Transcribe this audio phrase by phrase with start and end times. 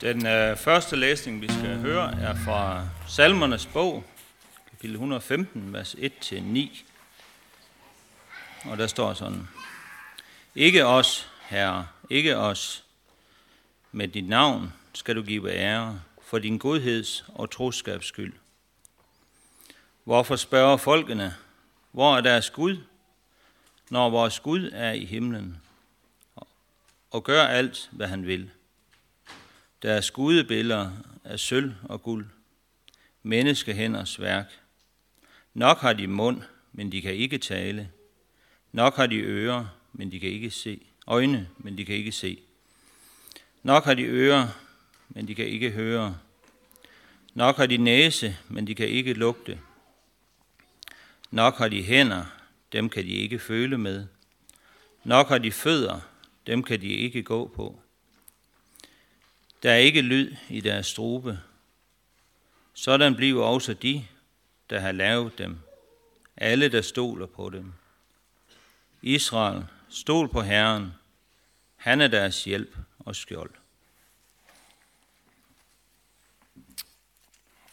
[0.00, 4.04] Den øh, første læsning, vi skal høre, er fra Salmernes bog,
[4.70, 6.84] kapitel 115, vers 1-9.
[8.70, 9.48] Og der står sådan,
[10.54, 12.84] Ikke os, Herre, ikke os,
[13.92, 18.32] med dit navn skal du give ære for din godheds og troskabs skyld.
[20.04, 21.34] Hvorfor spørger folkene,
[21.92, 22.76] hvor er deres Gud,
[23.90, 25.62] når vores Gud er i himlen,
[27.10, 28.50] og gør alt, hvad han vil?
[29.86, 30.90] Deres gudebilleder
[31.24, 32.26] af sølv og guld,
[33.22, 34.60] menneskehænders værk.
[35.54, 37.90] Nok har de mund, men de kan ikke tale.
[38.72, 40.86] Nok har de ører, men de kan ikke se.
[41.06, 42.42] Øjne, men de kan ikke se.
[43.62, 44.48] Nok har de ører,
[45.08, 46.18] men de kan ikke høre.
[47.34, 49.60] Nok har de næse, men de kan ikke lugte.
[51.30, 52.24] Nok har de hænder,
[52.72, 54.06] dem kan de ikke føle med.
[55.04, 56.00] Nok har de fødder,
[56.46, 57.80] dem kan de ikke gå på.
[59.62, 61.40] Der er ikke lyd i deres strube.
[62.74, 64.06] Sådan bliver også de,
[64.70, 65.58] der har lavet dem.
[66.36, 67.72] Alle, der stoler på dem.
[69.02, 70.92] Israel, stol på Herren.
[71.76, 73.50] Han er deres hjælp og skjold.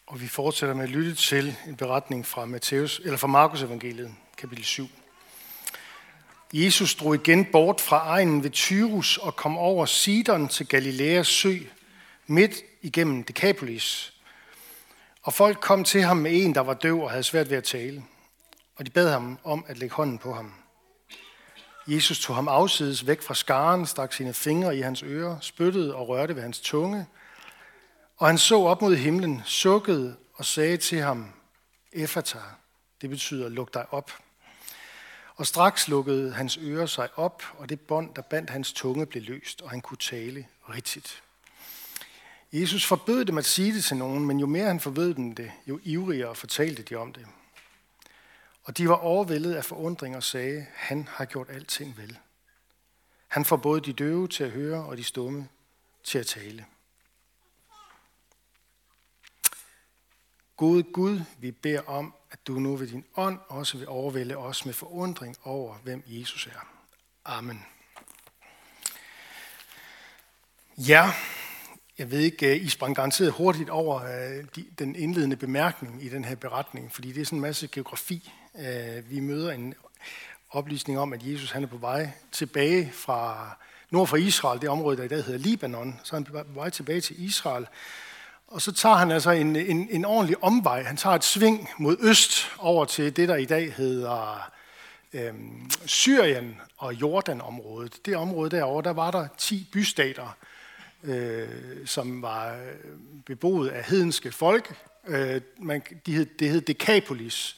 [0.07, 4.15] Og vi fortsætter med at lytte til en beretning fra Matthæus, eller fra Markus evangeliet,
[4.37, 4.89] kapitel 7.
[6.55, 11.57] Jesus drog igen bort fra egnen ved Tyrus og kom over Sidon til Galileas sø,
[12.27, 14.13] midt igennem Decapolis.
[15.23, 17.63] Og folk kom til ham med en, der var døv og havde svært ved at
[17.63, 18.03] tale.
[18.75, 20.53] Og de bad ham om at lægge hånden på ham.
[21.87, 26.07] Jesus tog ham afsides væk fra skaren, stak sine fingre i hans ører, spyttede og
[26.07, 27.05] rørte ved hans tunge.
[28.17, 31.33] Og han så op mod himlen, sukkede og sagde til ham,
[31.93, 32.39] Efata,
[33.01, 34.11] det betyder, luk dig op.
[35.35, 39.23] Og straks lukkede hans ører sig op, og det bånd, der bandt hans tunge, blev
[39.23, 41.23] løst, og han kunne tale rigtigt.
[42.53, 45.51] Jesus forbød dem at sige det til nogen, men jo mere han forbød dem det,
[45.67, 47.25] jo ivrigere fortalte de om det.
[48.63, 52.17] Og de var overvældet af forundring og sagde, han har gjort alting vel.
[53.27, 55.47] Han får både de døve til at høre og de stumme
[56.03, 56.65] til at tale.
[60.57, 64.65] Gode Gud, vi beder om, at du nu ved din ånd også vil overvælde os
[64.65, 66.67] med forundring over, hvem Jesus er.
[67.25, 67.65] Amen.
[70.77, 71.11] Ja,
[71.97, 74.45] jeg ved ikke, øh, I sprang garanteret hurtigt over øh,
[74.79, 78.31] den indledende bemærkning i den her beretning, fordi det er sådan en masse geografi.
[78.59, 79.73] Øh, vi møder en
[80.49, 83.49] oplysning om, at Jesus han er på vej tilbage fra
[83.89, 85.99] nord for Israel, det område, der i dag hedder Libanon.
[86.03, 87.67] Så er han på vej tilbage til Israel.
[88.53, 90.83] Og så tager han altså en, en, en ordentlig omvej.
[90.83, 94.49] Han tager et sving mod øst over til det, der i dag hedder
[95.13, 98.05] øhm, Syrien og Jordanområdet.
[98.05, 100.37] Det område derovre, der var der 10 bystater,
[101.03, 101.47] øh,
[101.85, 102.59] som var øh,
[103.25, 104.75] beboet af hedenske folk.
[105.07, 107.57] Øh, man, de hed, det hed Decapolis.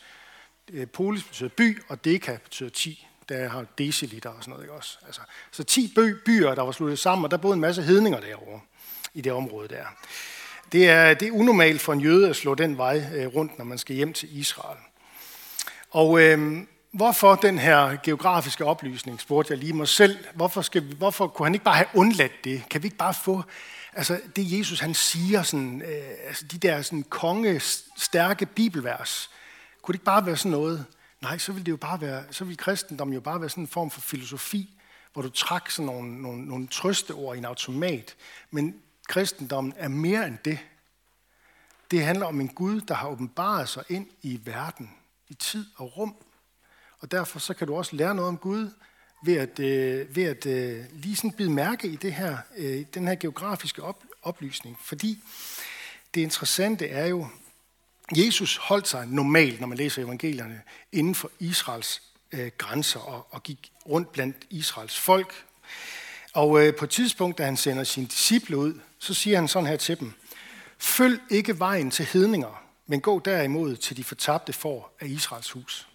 [0.74, 3.08] Øh, Polis betyder by, og Deca betyder 10.
[3.30, 4.64] Der har deciliter og sådan noget.
[4.64, 4.98] Ikke også?
[5.06, 5.94] Altså, så 10
[6.26, 8.60] byer, der var sluttet sammen, og der boede en masse hedninger derovre
[9.14, 9.86] i det område der.
[10.72, 13.66] Det er, det er unormalt for en jøde at slå den vej øh, rundt, når
[13.66, 14.78] man skal hjem til Israel.
[15.92, 20.18] Og øh, hvorfor den her geografiske oplysning, spurgte jeg lige mig selv.
[20.34, 22.64] Hvorfor, skal, hvorfor kunne han ikke bare have undladt det?
[22.70, 23.44] Kan vi ikke bare få
[23.96, 27.60] altså det Jesus han siger, sådan, øh, altså de der sådan, konge,
[27.98, 29.30] stærke bibelvers,
[29.82, 30.86] kunne det ikke bare være sådan noget?
[31.22, 33.68] Nej, så ville det jo bare være, så ville kristendom jo bare være sådan en
[33.68, 34.70] form for filosofi,
[35.14, 38.16] hvor du trak sådan nogle, nogle, nogle trøsteord i en automat.
[38.52, 38.76] Men
[39.08, 40.60] kristendommen er mere end det.
[41.92, 44.92] Det handler om en Gud, der har åbenbaret sig ind i verden,
[45.28, 46.16] i tid og rum.
[47.00, 48.70] Og derfor så kan du også lære noget om Gud
[49.24, 53.08] ved at, øh, ved at øh, lige sådan bide mærke i det her, øh, den
[53.08, 54.78] her geografiske op, oplysning.
[54.82, 55.24] Fordi
[56.14, 57.28] det interessante er jo,
[58.18, 60.62] Jesus holdt sig normalt, når man læser evangelierne,
[60.92, 62.02] inden for Israels
[62.32, 65.46] øh, grænser og, og gik rundt blandt Israels folk.
[66.34, 69.68] Og øh, på et tidspunkt, da han sender sine disciple ud, så siger han sådan
[69.68, 70.14] her til dem.
[70.78, 75.90] Følg ikke vejen til hedninger, men gå derimod til de fortabte får af Israels hus.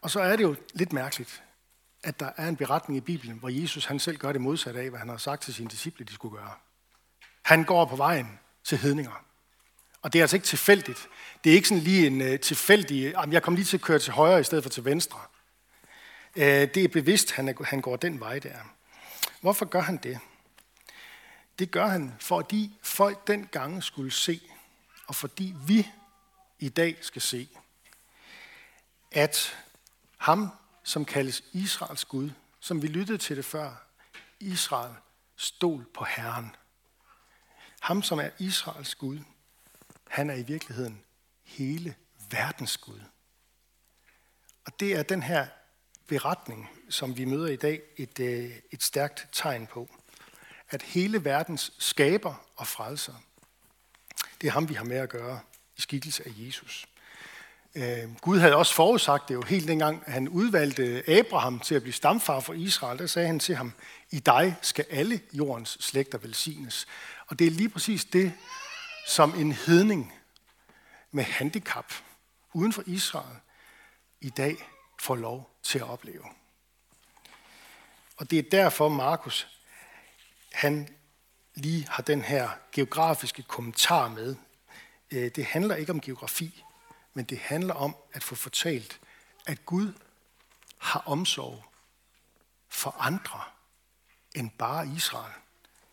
[0.00, 1.42] Og så er det jo lidt mærkeligt,
[2.02, 4.90] at der er en beretning i Bibelen, hvor Jesus han selv gør det modsatte af,
[4.90, 6.52] hvad han har sagt til sine disciple, de skulle gøre.
[7.42, 9.24] Han går på vejen til hedninger.
[10.02, 11.08] Og det er altså ikke tilfældigt.
[11.44, 13.98] Det er ikke sådan lige en uh, tilfældig, jamen jeg kom lige til at køre
[13.98, 15.18] til højre i stedet for til venstre.
[16.36, 18.56] Uh, det er bevidst, han, er, han går den vej der.
[19.40, 20.18] Hvorfor gør han det?
[21.60, 24.40] Det gør han, fordi folk dengang skulle se,
[25.06, 25.90] og fordi vi
[26.58, 27.48] i dag skal se,
[29.10, 29.58] at
[30.16, 30.48] ham,
[30.82, 32.30] som kaldes Israels Gud,
[32.60, 33.86] som vi lyttede til det før,
[34.40, 34.94] Israel
[35.36, 36.56] stol på Herren.
[37.80, 39.18] ham som er Israels Gud,
[40.08, 41.02] han er i virkeligheden
[41.42, 41.94] hele
[42.30, 43.00] verdens Gud.
[44.64, 45.46] Og det er den her
[46.06, 49.90] beretning, som vi møder i dag, et, øh, et stærkt tegn på.
[50.70, 53.14] At hele verdens skaber og frelser,
[54.40, 55.40] det er ham, vi har med at gøre
[55.76, 56.86] i skikkelse af Jesus.
[57.74, 61.92] Øh, Gud havde også forudsagt det jo helt dengang, han udvalgte Abraham til at blive
[61.92, 62.98] stamfar for Israel.
[62.98, 63.72] Der sagde han til ham,
[64.10, 66.86] i dig skal alle jordens slægter velsignes.
[67.26, 68.32] Og det er lige præcis det,
[69.06, 70.12] som en hedning
[71.10, 71.92] med handicap
[72.52, 73.36] uden for Israel
[74.20, 74.56] i dag
[75.00, 76.24] får lov til at opleve.
[78.16, 79.59] Og det er derfor, Markus,
[80.52, 80.88] han
[81.54, 84.36] lige har den her geografiske kommentar med.
[85.10, 86.64] Øh, det handler ikke om geografi,
[87.14, 89.00] men det handler om at få fortalt,
[89.46, 89.92] at Gud
[90.78, 91.64] har omsorg
[92.68, 93.40] for andre
[94.34, 95.32] end bare Israel.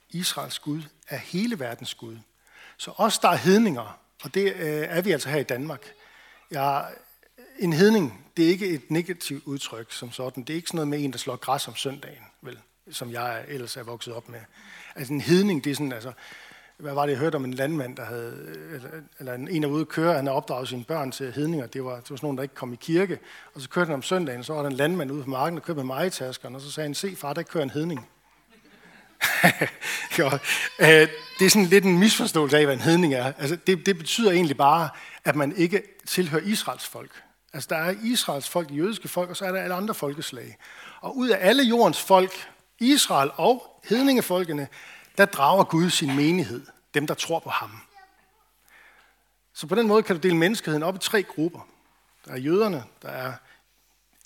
[0.10, 2.18] Israels Gud er hele verdens Gud.
[2.78, 5.94] Så os, der er hedninger, og det øh, er vi altså her i Danmark.
[6.52, 6.96] Jeg,
[7.60, 10.44] en hedning, det er ikke et negativt udtryk som sådan.
[10.44, 12.24] Det er ikke sådan noget med en, der slår græs om søndagen,
[12.92, 14.40] som jeg ellers er vokset op med.
[14.96, 16.12] Altså en hedning, det er sådan, altså,
[16.78, 18.36] hvad var det, jeg hørte om en landmand, der havde,
[19.20, 21.68] eller en af ude at køre, han havde opdraget sine børn til hedninger.
[21.68, 23.20] Det var, det var sådan nogen, der ikke kom i kirke.
[23.54, 25.64] Og så kørte han om søndagen, så var der en landmand ude på marken, der
[25.64, 28.10] kørte med majtaskerne, og så sagde han, se far, der kører en hedning.
[30.20, 30.26] jo,
[30.80, 31.08] øh,
[31.40, 33.34] det er sådan lidt en misforståelse af, hvad en hedning er.
[33.38, 34.90] Altså, det, det betyder egentlig bare,
[35.24, 37.12] at man ikke tilhører Israels folk.
[37.54, 40.58] Altså, der er Israels folk, de jødiske folk, og så er der alle andre folkeslag.
[41.02, 42.48] Og ud af alle jordens folk,
[42.80, 44.68] Israel og hedningefolkene,
[45.18, 47.82] der drager Gud sin menighed, dem der tror på ham.
[49.54, 51.68] Så på den måde kan du dele menneskeheden op i tre grupper.
[52.26, 53.34] Der er jøderne, der er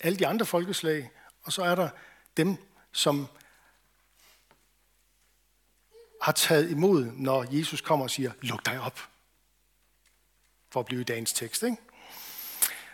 [0.00, 1.10] alle de andre folkeslag,
[1.42, 1.88] og så er der
[2.36, 2.56] dem,
[2.92, 3.28] som
[6.22, 9.00] har taget imod, når Jesus kommer og siger, luk dig op.
[10.70, 11.62] For at blive i dagens tekst.
[11.62, 11.76] Ikke?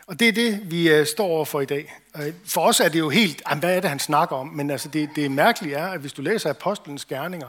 [0.09, 1.95] Og det er det, vi øh, står over for i dag.
[2.17, 4.47] Øh, for os er det jo helt, hvad er det, han snakker om?
[4.47, 7.49] Men altså, det, det mærkelige er, at hvis du læser Apostlenes Gerninger,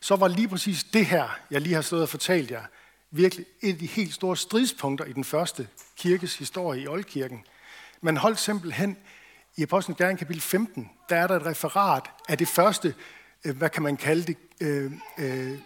[0.00, 2.62] så var lige præcis det her, jeg lige har stået og fortalt jer,
[3.10, 7.44] virkelig et af de helt store stridspunkter i den første kirkes historie i Oldkirken.
[8.00, 8.96] Man holdt simpelthen
[9.56, 12.94] i Apostlenes Gerning kapitel 15, der er der et referat af det første,
[13.44, 15.58] øh, hvad kan man kalde det, øh, øh,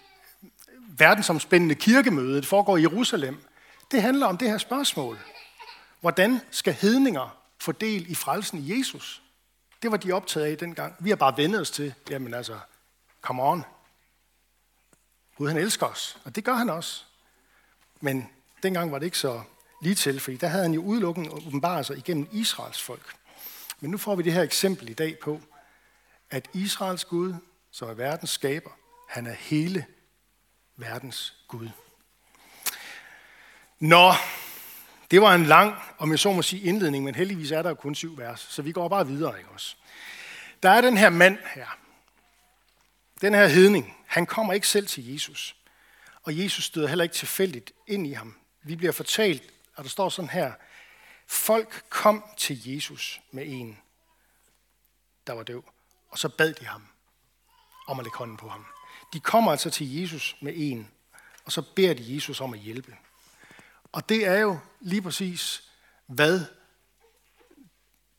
[0.99, 2.37] verdensomspændende kirkemøde.
[2.37, 3.37] Det foregår i Jerusalem.
[3.91, 5.19] Det handler om det her spørgsmål.
[6.07, 9.23] Hvordan skal hedninger få del i frelsen i Jesus?
[9.83, 10.97] Det var de optaget af dengang.
[10.99, 12.59] Vi har bare vendet os til, jamen altså,
[13.23, 13.65] come on.
[15.37, 17.05] Gud han elsker os, og det gør han også.
[18.01, 18.31] Men
[18.63, 19.43] dengang var det ikke så
[19.83, 23.17] lige til, fordi der havde han jo udelukkende åbenbaret sig igennem Israels folk.
[23.81, 25.41] Men nu får vi det her eksempel i dag på,
[26.31, 27.35] at Israels Gud,
[27.71, 28.71] som er verdens skaber,
[29.09, 29.87] han er hele
[30.77, 31.69] verdens Gud.
[33.79, 34.13] Nå,
[35.11, 37.95] det var en lang, om jeg så må sige, indledning, men heldigvis er der kun
[37.95, 39.77] syv vers, så vi går bare videre, ikke også?
[40.63, 41.79] Der er den her mand her.
[43.21, 45.57] Den her hedning, han kommer ikke selv til Jesus.
[46.23, 48.37] Og Jesus støder heller ikke tilfældigt ind i ham.
[48.63, 49.43] Vi bliver fortalt,
[49.77, 50.53] og der står sådan her,
[51.27, 53.79] folk kom til Jesus med en,
[55.27, 55.65] der var døv,
[56.11, 56.87] og så bad de ham
[57.87, 58.67] om at lægge hånden på ham.
[59.13, 60.91] De kommer altså til Jesus med en,
[61.45, 62.97] og så beder de Jesus om at hjælpe.
[63.93, 65.71] Og det er jo lige præcis,
[66.07, 66.41] hvad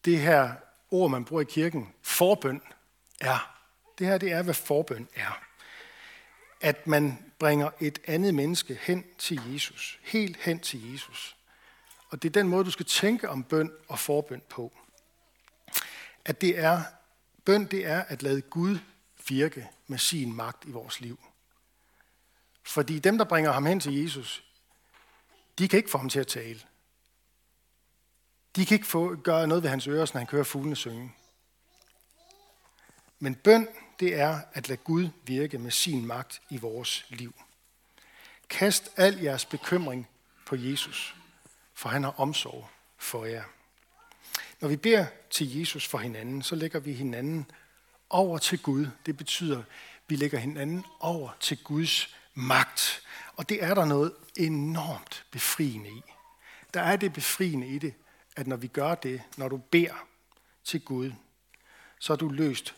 [0.06, 0.54] det her
[0.92, 2.62] ord, man bruger i kirken, forbøn,
[3.20, 3.58] er.
[4.00, 5.44] Det her, det er, hvad forbøn er.
[6.62, 10.00] At man bringer et andet menneske hen til Jesus.
[10.04, 11.38] Helt hen til Jesus.
[12.10, 14.74] Og det er den måde, du skal tænke om bøn og forbøn på.
[16.26, 16.84] At det er,
[17.46, 18.78] bøn det er at lade Gud
[19.28, 21.20] virke med sin magt i vores liv.
[22.64, 24.44] Fordi dem, der bringer ham hen til Jesus,
[25.58, 26.60] de kan ikke få ham til at tale.
[28.56, 31.14] De kan ikke få, gøre noget ved hans ører, når han kører fuglene synge.
[33.20, 33.68] Men bøn,
[34.00, 37.34] det er at lade Gud virke med sin magt i vores liv.
[38.50, 40.08] Kast al jeres bekymring
[40.46, 41.16] på Jesus,
[41.74, 43.44] for han har omsorg for jer.
[44.62, 47.52] Når vi beder til Jesus for hinanden, så lægger vi hinanden
[48.10, 48.88] over til Gud.
[49.06, 49.66] Det betyder, at
[50.08, 53.02] vi lægger hinanden over til Guds magt.
[53.36, 56.04] Og det er der noget enormt befriende i.
[56.74, 57.94] Der er det befriende i det,
[58.36, 60.08] at når vi gør det, når du beder
[60.64, 61.12] til Gud,
[62.00, 62.76] så er du løst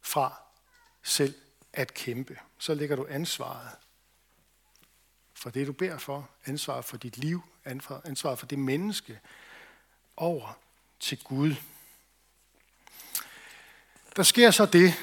[0.00, 0.42] fra
[1.02, 1.34] selv
[1.72, 2.38] at kæmpe.
[2.58, 3.70] Så lægger du ansvaret
[5.34, 7.42] for det, du beder for, ansvaret for dit liv,
[8.04, 9.20] ansvaret for det menneske,
[10.16, 10.58] over
[11.00, 11.54] til Gud.
[14.16, 14.94] Der sker så det,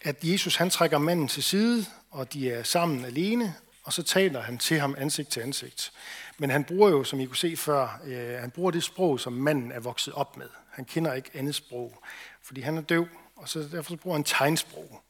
[0.00, 3.54] at Jesus han trækker manden til side, og de er sammen alene,
[3.84, 5.92] og så taler han til ham ansigt til ansigt.
[6.38, 9.32] Men han bruger jo, som I kunne se før, øh, han bruger det sprog, som
[9.32, 10.46] manden er vokset op med.
[10.70, 12.02] Han kender ikke andet sprog,
[12.42, 13.06] fordi han er døv,
[13.36, 15.00] og så derfor så bruger han tegnsprog.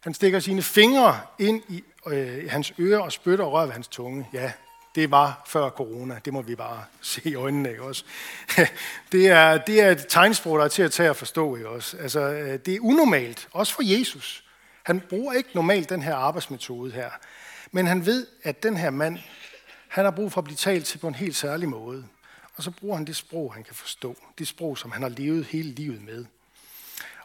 [0.00, 3.88] Han stikker sine fingre ind i øh, hans ører og spytter og rører ved hans
[3.88, 4.28] tunge.
[4.32, 4.52] Ja,
[4.94, 6.20] det var før corona.
[6.24, 8.04] Det må vi bare se i øjnene, ikke også?
[9.12, 11.96] Det er, det er et tegnsprog, der er til at tage og forstå, ikke også?
[11.96, 14.44] Altså, øh, det er unormalt, også for Jesus.
[14.82, 17.10] Han bruger ikke normalt den her arbejdsmetode her.
[17.70, 19.18] Men han ved, at den her mand,
[19.88, 22.06] han har brug for at blive talt til på en helt særlig måde.
[22.56, 24.16] Og så bruger han det sprog, han kan forstå.
[24.38, 26.26] Det sprog, som han har levet hele livet med.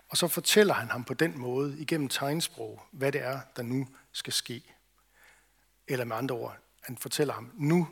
[0.10, 3.88] Og så fortæller han ham på den måde, igennem tegnsprog, hvad det er, der nu
[4.12, 4.64] skal ske.
[5.88, 7.88] Eller med andre ord, han fortæller ham, nu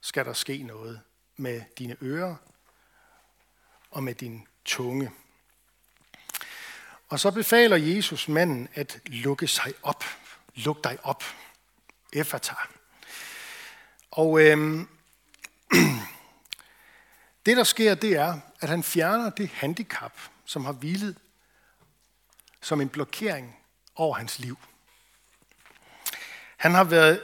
[0.00, 1.00] skal der ske noget
[1.36, 2.34] med dine ører
[3.90, 5.10] og med din tunge.
[7.12, 10.04] Og så befaler Jesus manden at lukke sig op.
[10.54, 11.24] Luk dig op.
[12.12, 12.54] Efata.
[14.10, 14.88] Og øhm,
[17.46, 20.12] det, der sker, det er, at han fjerner det handicap,
[20.44, 21.18] som har hvilet
[22.60, 23.56] som en blokering
[23.94, 24.58] over hans liv.
[26.56, 27.22] Han har været,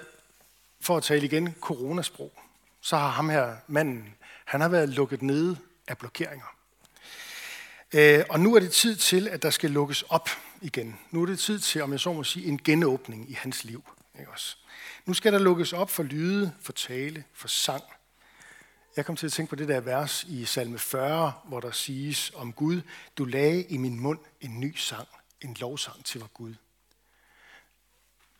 [0.80, 2.32] for at tale igen, coronasprog.
[2.80, 4.14] Så har ham her manden,
[4.44, 6.57] han har været lukket nede af blokeringer.
[7.94, 10.28] Øh, og nu er det tid til, at der skal lukkes op
[10.60, 10.98] igen.
[11.10, 13.84] Nu er det tid til, om jeg så må sige, en genåbning i hans liv.
[14.18, 14.56] Ikke også?
[15.06, 17.82] Nu skal der lukkes op for lyde, for tale, for sang.
[18.96, 22.32] Jeg kom til at tænke på det der vers i salme 40, hvor der siges
[22.34, 22.80] om Gud,
[23.18, 25.08] du lagde i min mund en ny sang,
[25.40, 26.54] en lovsang til vor Gud.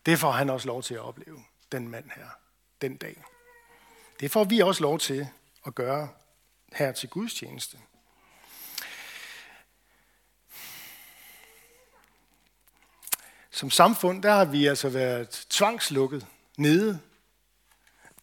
[0.05, 2.27] Det får han også lov til at opleve, den mand her,
[2.81, 3.23] den dag.
[4.19, 5.27] Det får vi også lov til
[5.65, 6.09] at gøre
[6.73, 7.77] her til Guds tjeneste.
[13.51, 16.27] Som samfund, der har vi altså været tvangslukket
[16.57, 16.99] nede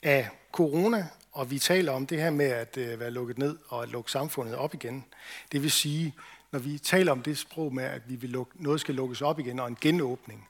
[0.03, 3.83] af corona, og vi taler om det her med at øh, være lukket ned og
[3.83, 5.05] at lukke samfundet op igen.
[5.53, 6.15] Det vil sige,
[6.53, 9.39] når vi taler om det sprog med, at vi vil lukke, noget skal lukkes op
[9.39, 10.49] igen og en genåbning,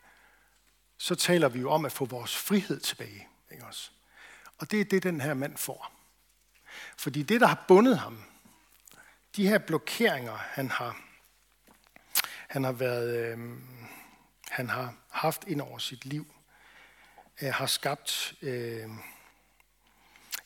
[0.98, 3.28] så taler vi jo om at få vores frihed tilbage.
[3.52, 3.90] Ikke også?
[4.58, 5.92] Og det er det, den her mand får.
[6.96, 8.22] Fordi det, der har bundet ham,
[9.36, 11.00] de her blokeringer, han har,
[12.48, 13.38] han har været, øh,
[14.56, 16.34] han har haft ind over sit liv,
[17.42, 18.90] øh, har skabt øh,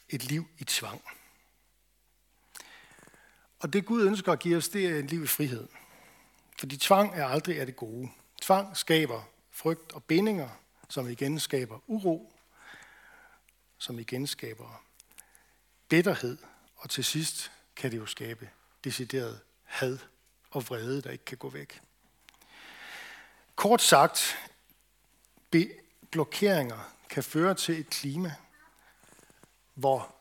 [0.08, 1.02] et liv i tvang.
[3.60, 5.68] Og det Gud ønsker at give os, det er et liv i frihed.
[6.58, 8.10] Fordi tvang er aldrig af det gode.
[8.42, 10.48] Tvang skaber frygt og bindinger,
[10.88, 12.32] som igen skaber uro,
[13.78, 14.84] som igen skaber
[15.88, 16.38] bitterhed,
[16.76, 18.50] og til sidst kan det jo skabe
[18.84, 19.98] decideret had
[20.50, 21.80] og vrede, der ikke kan gå væk.
[23.57, 24.38] Kort sagt,
[26.11, 28.35] blokeringer kan føre til et klima,
[29.75, 30.14] hvor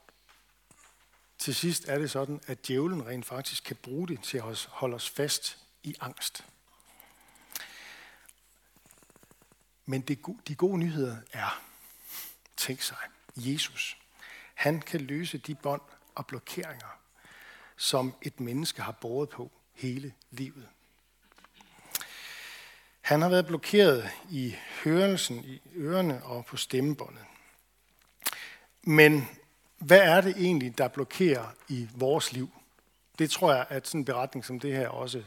[1.37, 4.95] til sidst er det sådan, at djævlen rent faktisk kan bruge det til at holde
[4.95, 6.45] os fast i angst.
[9.85, 11.61] Men det, de gode nyheder er,
[12.57, 12.97] tænk sig,
[13.35, 13.97] Jesus.
[14.53, 15.81] Han kan løse de bånd
[16.15, 16.99] og blokeringer,
[17.77, 20.69] som et menneske har båret på hele livet.
[23.09, 27.23] Han har været blokeret i hørelsen, i ørerne og på stemmebåndet.
[28.83, 29.27] Men
[29.77, 32.49] hvad er det egentlig, der blokerer i vores liv?
[33.19, 35.23] Det tror jeg, at sådan en beretning som det her også,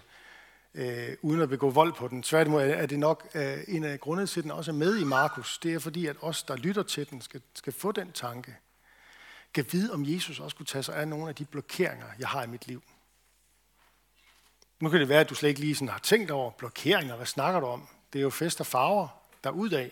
[0.75, 4.27] øh, uden at begå vold på den, tværtimod er det nok øh, en af grundene
[4.27, 5.59] til, at den også er med i Markus.
[5.59, 8.57] Det er fordi, at os, der lytter til den, skal, skal få den tanke.
[9.55, 12.43] Kan vide, om Jesus også kunne tage sig af nogle af de blokeringer, jeg har
[12.43, 12.83] i mit liv.
[14.83, 17.17] Nu kan det være, at du slet ikke lige sådan har tænkt over blokeringer.
[17.17, 17.89] Hvad snakker du om?
[18.13, 19.09] Det er jo fest og farver,
[19.45, 19.91] der er ud af.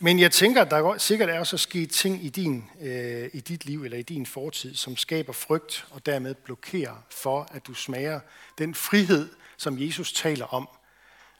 [0.00, 3.64] Men jeg tænker, at der sikkert er også sket ting i, din, øh, i dit
[3.64, 8.20] liv eller i din fortid, som skaber frygt og dermed blokerer for, at du smager
[8.58, 10.68] den frihed, som Jesus taler om,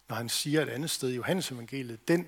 [0.08, 2.08] når han siger et andet sted i Johannes evangeliet.
[2.08, 2.26] Den,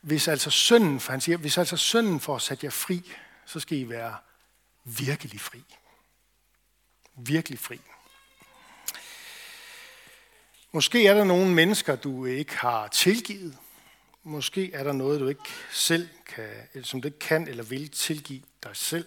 [0.00, 3.12] hvis altså sønnen, for han siger, hvis altså sønnen får sat jer fri,
[3.46, 4.16] så skal I være
[4.84, 5.64] virkelig fri.
[7.16, 7.80] Virkelig fri.
[10.72, 13.58] Måske er der nogle mennesker, du ikke har tilgivet,
[14.24, 17.90] Måske er der noget, du ikke selv kan, eller som du ikke kan eller vil
[17.90, 19.06] tilgive dig selv.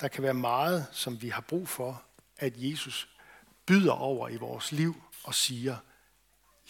[0.00, 2.02] Der kan være meget, som vi har brug for,
[2.36, 3.08] at Jesus
[3.66, 5.76] byder over i vores liv og siger,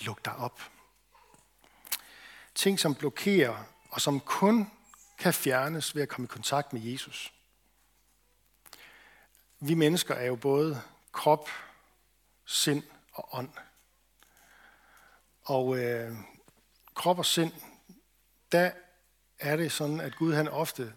[0.01, 0.71] luk dig op.
[2.55, 4.71] Ting, som blokerer og som kun
[5.19, 7.33] kan fjernes ved at komme i kontakt med Jesus.
[9.61, 11.49] Vi mennesker er jo både krop,
[12.45, 13.51] sind og ånd.
[15.43, 16.17] Og øh,
[16.95, 17.53] krop og sind,
[18.53, 18.71] der
[19.39, 20.93] er det sådan, at Gud han ofte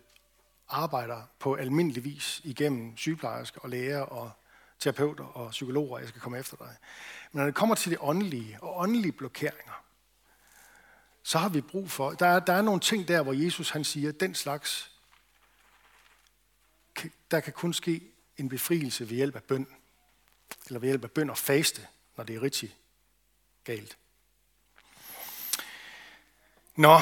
[0.67, 4.31] arbejder på almindelig vis igennem sygeplejersker og læger og
[4.79, 6.75] terapeuter og psykologer, jeg skal komme efter dig.
[7.31, 9.83] Men når det kommer til det åndelige og åndelige blokeringer,
[11.23, 13.83] så har vi brug for, der er, der er nogle ting der, hvor Jesus han
[13.83, 14.91] siger, den slags,
[17.31, 18.01] der kan kun ske
[18.37, 19.67] en befrielse ved hjælp af bøn,
[20.67, 22.77] eller ved hjælp af bøn og faste, når det er rigtig
[23.63, 23.97] galt.
[26.75, 26.99] Nå,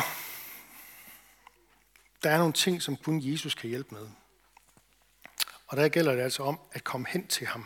[2.23, 4.09] der er nogle ting, som kun Jesus kan hjælpe med.
[5.67, 7.65] Og der gælder det altså om at komme hen til ham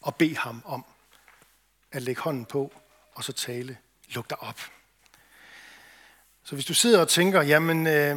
[0.00, 0.84] og bede ham om
[1.90, 2.72] at lægge hånden på
[3.14, 4.60] og så tale, luk dig op.
[6.44, 8.16] Så hvis du sidder og tænker, jamen, øh,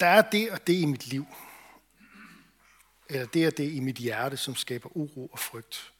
[0.00, 1.26] der er det og det i mit liv,
[3.08, 5.93] eller det og det i mit hjerte, som skaber uro og frygt,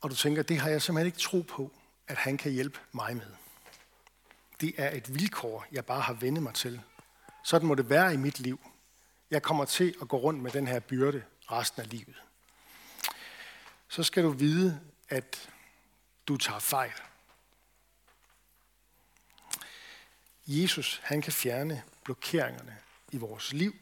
[0.00, 1.72] og du tænker, det har jeg simpelthen ikke tro på,
[2.08, 3.26] at han kan hjælpe mig med.
[4.60, 6.80] Det er et vilkår, jeg bare har vendt mig til.
[7.44, 8.60] Sådan må det være i mit liv.
[9.30, 12.22] Jeg kommer til at gå rundt med den her byrde resten af livet.
[13.88, 15.50] Så skal du vide, at
[16.26, 16.92] du tager fejl.
[20.46, 22.78] Jesus, han kan fjerne blokeringerne
[23.12, 23.74] i vores liv.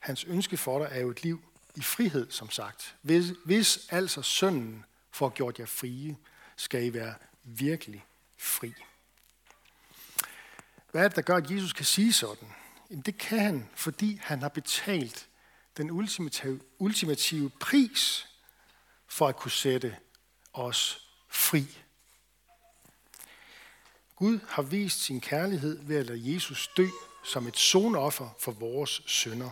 [0.00, 2.96] Hans ønske for dig er jo et liv i frihed, som sagt.
[3.02, 6.16] Hvis, hvis altså sønnen får gjort jer frie,
[6.56, 8.04] skal I være virkelig
[8.38, 8.74] fri.
[10.90, 12.48] Hvad er det, der gør, at Jesus kan sige sådan?
[12.90, 15.28] Jamen, det kan han, fordi han har betalt
[15.76, 18.28] den ultimative, ultimative pris
[19.06, 19.96] for at kunne sætte
[20.52, 21.78] os fri.
[24.16, 26.86] Gud har vist sin kærlighed ved at lade Jesus dø
[27.24, 29.50] som et sonoffer for vores synder.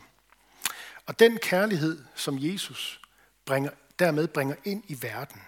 [1.06, 3.00] Og den kærlighed, som Jesus
[3.44, 5.42] bringer, dermed bringer ind i verden,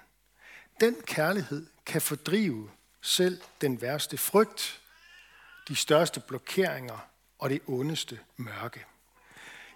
[0.80, 4.80] den kærlighed kan fordrive selv den værste frygt,
[5.68, 8.84] de største blokeringer og det ondeste mørke.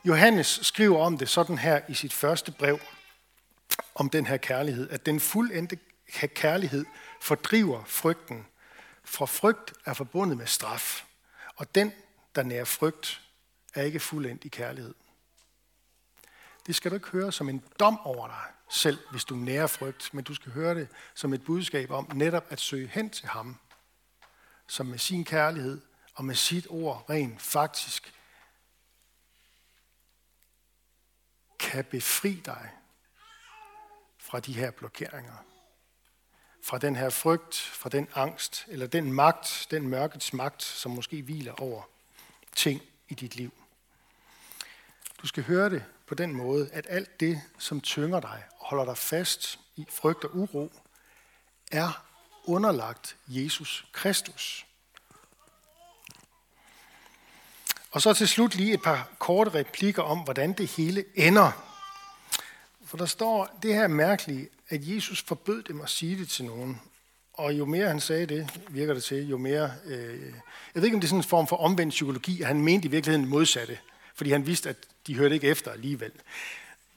[0.05, 2.81] Johannes skriver om det sådan her i sit første brev
[3.95, 5.79] om den her kærlighed, at den fuldendte
[6.35, 6.85] kærlighed
[7.21, 8.47] fordriver frygten,
[9.05, 11.05] for frygt er forbundet med straf,
[11.57, 11.93] og den,
[12.35, 13.21] der nærer frygt,
[13.75, 14.95] er ikke fuldendt i kærlighed.
[16.67, 20.15] Det skal du ikke høre som en dom over dig selv, hvis du nærer frygt,
[20.15, 23.57] men du skal høre det som et budskab om netop at søge hen til ham,
[24.67, 25.81] som med sin kærlighed
[26.15, 28.15] og med sit ord rent faktisk
[31.59, 32.71] kan befri dig
[34.19, 35.45] fra de her blokeringer.
[36.63, 41.23] Fra den her frygt, fra den angst, eller den magt, den mørkets magt, som måske
[41.23, 41.83] hviler over
[42.57, 43.53] ting i dit liv.
[45.23, 48.85] Du skal høre det på den måde, at alt det, som tynger dig og holder
[48.85, 50.73] dig fast i frygt og uro,
[51.73, 52.05] er
[52.45, 54.67] underlagt Jesus Kristus.
[57.91, 61.65] Og så til slut lige et par korte replikker om, hvordan det hele ender.
[62.85, 66.81] For der står det her mærkelige, at Jesus forbød dem at sige det til nogen.
[67.33, 69.73] Og jo mere han sagde det, virker det til, jo mere...
[69.85, 70.23] Øh,
[70.75, 72.89] jeg ved ikke, om det er sådan en form for omvendt psykologi, at han mente
[72.89, 73.79] i virkeligheden modsatte.
[74.19, 74.77] Fordi han vidste, at
[75.07, 76.13] de hørte ikke efter alligevel.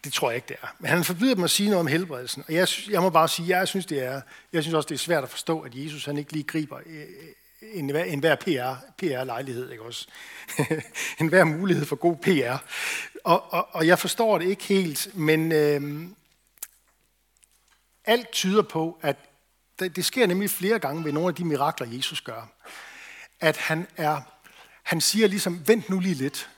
[0.04, 0.68] Det tror jeg ikke, det er.
[0.80, 2.44] Men han forbyder dem at sige noget om helbredelsen.
[2.48, 4.22] Og jeg, jeg må bare sige, jeg synes, det er,
[4.54, 6.80] jeg synes også, det er svært at forstå, at Jesus han ikke lige griber
[7.62, 10.08] en, en hver PR, PR-lejlighed, ikke også?
[11.22, 12.58] en hver mulighed for god PR.
[13.24, 16.08] Og, og, og jeg forstår det ikke helt, men øh,
[18.06, 19.16] alt tyder på, at
[19.80, 22.52] det, det sker nemlig flere gange ved nogle af de mirakler, Jesus gør.
[23.40, 24.22] At han er,
[24.84, 26.50] han siger ligesom, vent nu lige lidt.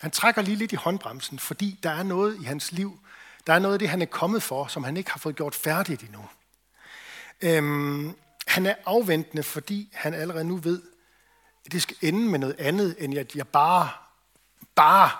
[0.00, 3.00] Han trækker lige lidt i håndbremsen, fordi der er noget i hans liv,
[3.46, 5.54] der er noget af det, han er kommet for, som han ikke har fået gjort
[5.54, 6.28] færdigt endnu.
[7.40, 10.82] Øhm, han er afventende, fordi han allerede nu ved,
[11.66, 13.88] at det skal ende med noget andet, end at jeg bare,
[14.74, 15.10] bare,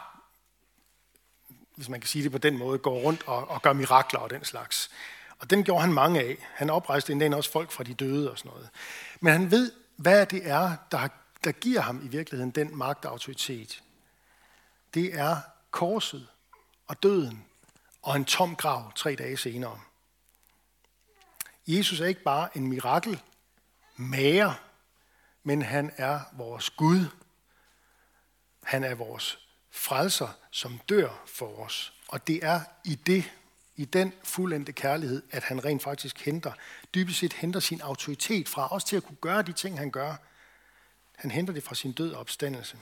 [1.77, 4.31] hvis man kan sige det på den måde, går rundt og, og gør mirakler og
[4.31, 4.91] den slags.
[5.39, 6.37] Og den gjorde han mange af.
[6.55, 8.69] Han oprejste endda også folk fra de døde og sådan noget.
[9.21, 11.09] Men han ved, hvad det er, der,
[11.45, 13.83] der giver ham i virkeligheden den magt og autoritet.
[14.95, 15.37] Det er
[15.71, 16.29] korset
[16.87, 17.47] og døden
[18.03, 19.81] og en tom grav tre dage senere.
[21.67, 23.23] Jesus er ikke bare en mirakel
[23.97, 24.55] mager,
[25.43, 27.07] men han er vores Gud.
[28.63, 29.39] Han er vores
[29.71, 31.93] frelser, som dør for os.
[32.09, 33.33] Og det er i det,
[33.77, 36.53] i den fuldendte kærlighed, at han rent faktisk henter,
[36.95, 40.17] dybest set henter sin autoritet fra os til at kunne gøre de ting, han gør.
[41.17, 42.79] Han henter det fra sin død og opstandelse.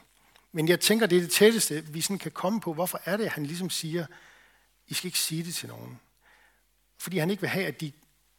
[0.53, 2.75] Men jeg tænker, det er det tætteste, vi sådan kan komme på.
[2.75, 4.07] Hvorfor er det, at han ligesom siger,
[4.87, 6.01] I skal ikke sige det til nogen?
[6.99, 7.93] Fordi han ikke vil have, at de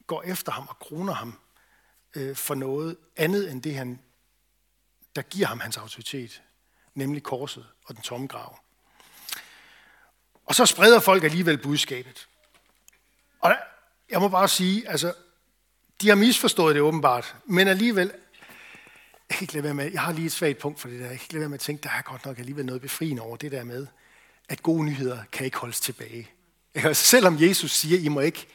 [0.07, 1.39] går efter ham og kroner ham
[2.15, 3.99] øh, for noget andet end det, han,
[5.15, 6.41] der giver ham hans autoritet,
[6.93, 8.59] nemlig korset og den tomme grav.
[10.45, 12.27] Og så spreder folk alligevel budskabet.
[13.39, 13.57] Og der,
[14.09, 15.13] jeg må bare sige, altså,
[16.01, 18.13] de har misforstået det åbenbart, men alligevel,
[19.29, 21.05] jeg kan ikke lade være med, jeg har lige et svagt punkt for det der,
[21.05, 23.21] jeg kan ikke lade være med at tænke, der er godt nok alligevel noget befriende
[23.21, 23.87] over det der med,
[24.49, 26.29] at gode nyheder kan ikke holdes tilbage.
[26.75, 26.87] Ikke?
[26.87, 28.47] Altså, selvom Jesus siger, I må ikke,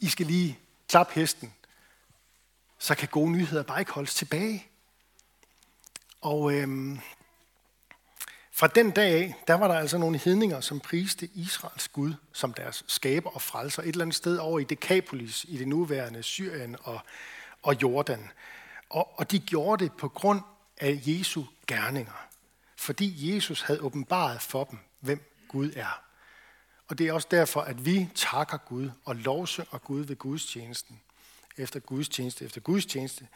[0.00, 1.52] I skal lige klappe hesten,
[2.78, 4.66] så kan gode nyheder bare ikke holdes tilbage.
[6.20, 6.98] Og øhm,
[8.52, 12.54] fra den dag af, der var der altså nogle hedninger, som priste Israels Gud som
[12.54, 16.76] deres skaber og frelser et eller andet sted over i Dekapolis, i det nuværende Syrien
[16.82, 17.00] og,
[17.62, 18.30] og Jordan.
[18.90, 20.40] Og, og de gjorde det på grund
[20.76, 22.26] af Jesu gerninger,
[22.76, 26.02] fordi Jesus havde åbenbaret for dem, hvem Gud er.
[26.88, 31.00] Og det er også derfor, at vi takker Gud og lovsynger Gud ved gudstjenesten,
[31.56, 33.28] efter gudstjeneste efter gudstjeneste,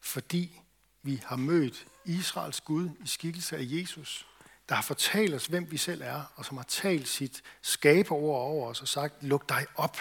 [0.00, 0.60] fordi
[1.02, 4.26] vi har mødt Israels Gud i skikkelse af Jesus,
[4.68, 8.68] der har fortalt os, hvem vi selv er, og som har talt sit skaberord over
[8.68, 9.96] os og sagt, luk dig op.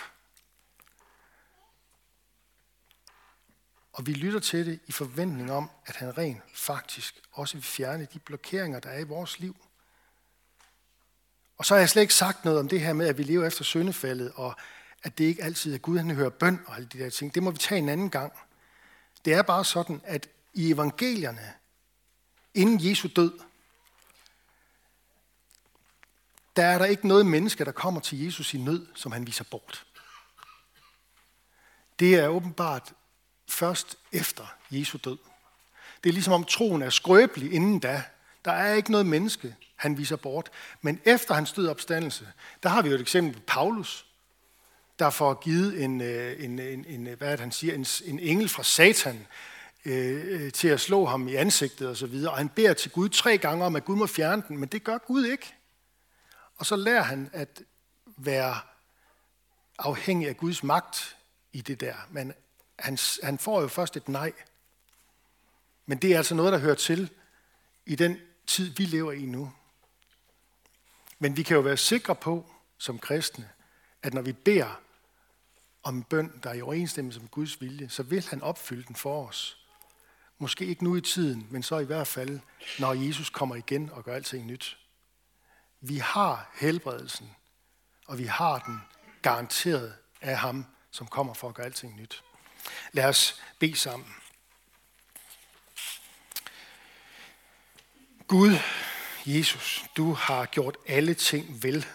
[3.93, 8.07] Og vi lytter til det i forventning om, at han rent faktisk også vil fjerne
[8.13, 9.55] de blokeringer, der er i vores liv.
[11.57, 13.47] Og så har jeg slet ikke sagt noget om det her med, at vi lever
[13.47, 14.55] efter syndefaldet, og
[15.03, 17.35] at det ikke altid er Gud, han hører bøn og alle de der ting.
[17.35, 18.33] Det må vi tage en anden gang.
[19.25, 21.53] Det er bare sådan, at i evangelierne,
[22.53, 23.39] inden Jesu død,
[26.55, 29.43] der er der ikke noget menneske, der kommer til Jesus i nød, som han viser
[29.51, 29.85] bort.
[31.99, 32.93] Det er åbenbart
[33.51, 35.17] først efter Jesu død.
[36.03, 38.03] Det er ligesom om troen er skrøbelig inden da.
[38.45, 40.49] Der er ikke noget menneske, han viser bort.
[40.81, 42.27] Men efter hans død opstandelse,
[42.63, 44.05] der har vi jo et eksempel på Paulus,
[44.99, 47.85] der får givet en, øh, en, en, en øh, hvad er det, han siger, en,
[48.05, 49.27] en engel fra Satan
[49.85, 52.31] øh, øh, til at slå ham i ansigtet og så videre.
[52.31, 54.83] Og han beder til Gud tre gange om, at Gud må fjerne den, men det
[54.83, 55.53] gør Gud ikke.
[56.57, 57.61] Og så lærer han at
[58.17, 58.55] være
[59.79, 61.17] afhængig af Guds magt
[61.53, 61.93] i det der.
[62.09, 62.33] Men
[62.81, 64.33] han, han får jo først et nej.
[65.85, 67.09] Men det er altså noget, der hører til
[67.85, 69.53] i den tid, vi lever i nu.
[71.19, 73.49] Men vi kan jo være sikre på, som kristne,
[74.03, 74.81] at når vi beder
[75.83, 79.27] om bøn, der er i overensstemmelse med Guds vilje, så vil han opfylde den for
[79.27, 79.57] os.
[80.37, 82.39] Måske ikke nu i tiden, men så i hvert fald,
[82.79, 84.77] når Jesus kommer igen og gør alting nyt.
[85.81, 87.35] Vi har helbredelsen,
[88.07, 88.81] og vi har den
[89.21, 92.23] garanteret af ham, som kommer for at gøre alting nyt.
[92.91, 94.15] Lad os bede sammen.
[98.27, 98.51] Gud,
[99.25, 101.85] Jesus, du har gjort alle ting vel.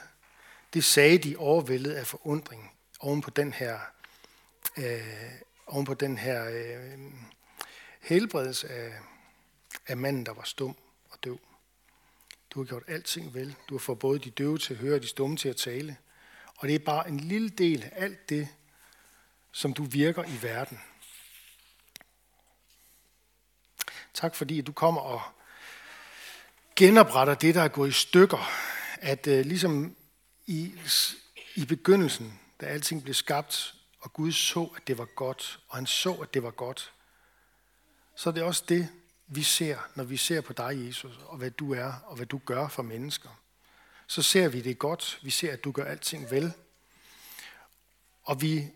[0.75, 3.79] Det sagde de overvældet af forundring oven på den her,
[4.77, 5.33] øh,
[5.67, 6.99] oven på den her øh,
[8.01, 8.93] helbredelse af,
[9.87, 10.77] af manden, der var stum
[11.11, 11.41] og døv.
[12.51, 13.55] Du har gjort alting vel.
[13.69, 15.97] Du har fået både de døve til at høre og de stumme til at tale.
[16.57, 18.49] Og det er bare en lille del af alt det,
[19.57, 20.81] som du virker i verden.
[24.15, 25.23] Tak fordi du kommer og
[26.77, 28.51] genopretter det, der er gået i stykker.
[29.01, 29.97] At uh, ligesom
[30.47, 30.73] i,
[31.55, 35.87] i begyndelsen, da alting blev skabt, og Gud så, at det var godt, og han
[35.87, 36.93] så, at det var godt,
[38.17, 38.89] så er det også det,
[39.27, 42.41] vi ser, når vi ser på dig, Jesus, og hvad du er, og hvad du
[42.45, 43.41] gør for mennesker.
[44.07, 45.21] Så ser vi det godt.
[45.23, 46.53] Vi ser, at du gør alting vel.
[48.23, 48.71] Og vi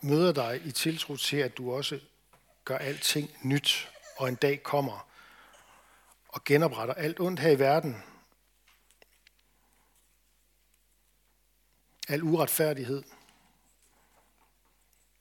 [0.00, 2.00] møder dig i tiltro til, at du også
[2.64, 5.08] gør alting nyt, og en dag kommer
[6.28, 8.02] og genopretter alt ondt her i verden.
[12.08, 13.02] Al uretfærdighed.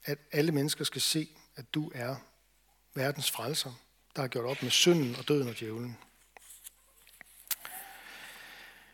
[0.03, 2.15] At alle mennesker skal se, at du er
[2.93, 3.71] verdens frelser,
[4.15, 5.97] der har gjort op med synden og døden og djævlen.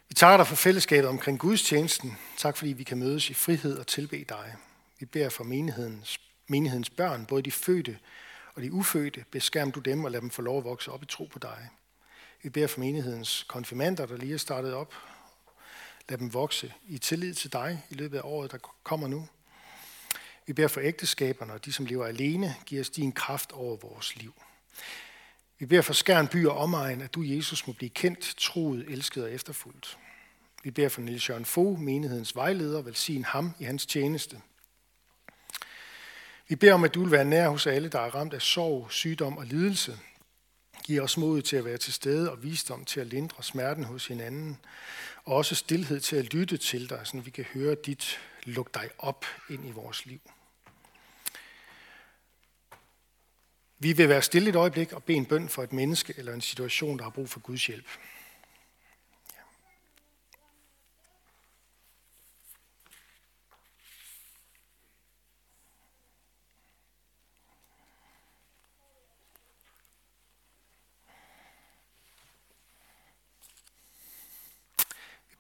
[0.08, 2.18] Vi takker dig for fællesskabet omkring Guds tjenesten.
[2.38, 4.56] Tak fordi vi kan mødes i frihed og tilbe dig.
[5.04, 8.00] Vi beder for menighedens, menighedens børn, både de fødte
[8.54, 9.26] og de ufødte.
[9.32, 11.70] Beskærm du dem og lad dem få lov at vokse op i tro på dig.
[12.44, 14.94] Vi beder for menighedens konfirmander, der lige er startet op.
[16.10, 19.28] Lad dem vokse i tillid til dig i løbet af året, der kommer nu.
[20.48, 24.16] Vi beder for ægteskaberne og de, som lever alene, Giv os din kraft over vores
[24.16, 24.34] liv.
[25.60, 29.24] Vi beder for Skærn by og omegn, at du, Jesus, må blive kendt, troet, elsket
[29.24, 29.98] og efterfulgt.
[30.64, 34.42] Vi beder for Niels Jørgen Fogh, menighedens vejleder, velsign ham i hans tjeneste.
[36.48, 38.88] Vi beder om, at du vil være nær hos alle, der er ramt af sorg,
[38.92, 40.00] sygdom og lidelse.
[40.84, 44.08] Giv os mod til at være til stede og visdom til at lindre smerten hos
[44.08, 44.58] hinanden.
[45.24, 48.90] Og også stillhed til at lytte til dig, så vi kan høre dit luk dig
[48.98, 50.20] op ind i vores liv.
[53.80, 56.42] Vi vil være stille et øjeblik og bede en bøn for et menneske eller en
[56.42, 57.88] situation, der har brug for Guds hjælp.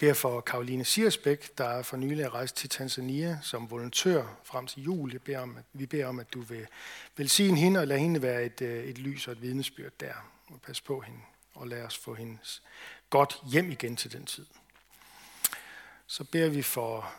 [0.03, 4.83] Derfor for Karoline Siersbæk, der er for nylig rejst til Tanzania som volontør frem til
[4.83, 5.11] jul.
[5.11, 6.67] Jeg beder om, at, vi beder om, at du vil
[7.17, 10.13] velsigne hende og lade hende være et, øh, et lys og et vidnesbyrd der.
[10.47, 11.19] Og pas på hende
[11.53, 12.37] og lad os få hende
[13.09, 14.45] godt hjem igen til den tid.
[16.07, 17.13] Så beder vi for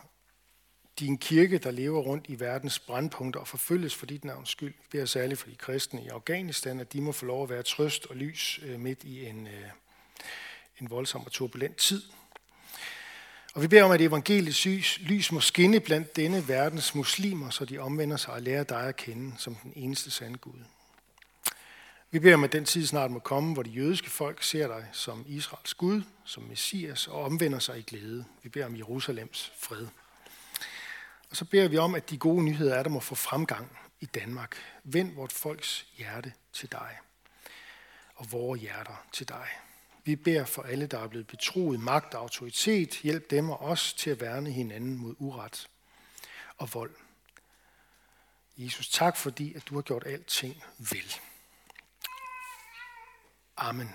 [0.99, 4.73] din kirke, der lever rundt i verdens brandpunkter og forfølges for dit navns skyld.
[4.73, 7.63] Vi beder særligt for de kristne i Afghanistan, at de må få lov at være
[7.63, 9.69] trøst og lys øh, midt i en, øh,
[10.79, 12.01] en voldsom og turbulent tid.
[13.55, 17.65] Og vi beder om, at evangeliets lys, lys må skinne blandt denne verdens muslimer, så
[17.65, 20.59] de omvender sig og lærer dig at kende som den eneste sande Gud.
[22.11, 24.87] Vi beder om, at den tid snart må komme, hvor de jødiske folk ser dig
[24.91, 28.25] som Israels Gud, som Messias, og omvender sig i glæde.
[28.43, 29.87] Vi beder om Jerusalems fred.
[31.29, 34.05] Og så beder vi om, at de gode nyheder er, der må få fremgang i
[34.05, 34.57] Danmark.
[34.83, 36.97] Vend vort folks hjerte til dig,
[38.15, 39.47] og vores hjerter til dig.
[40.05, 42.95] Vi beder for alle, der er blevet betroet magt og autoritet.
[42.95, 45.69] Hjælp dem og os til at værne hinanden mod uret
[46.57, 46.95] og vold.
[48.57, 51.15] Jesus, tak fordi, at du har gjort alting vel.
[53.57, 53.89] Amen.